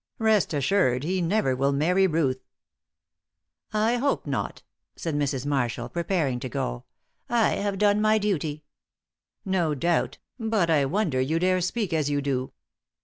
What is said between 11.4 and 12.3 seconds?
speak as you